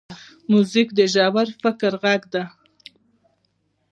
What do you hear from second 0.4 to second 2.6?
موزیک د ژور فکر غږ دی.